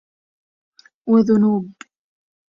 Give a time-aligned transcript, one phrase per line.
[1.09, 1.71] وذنوب.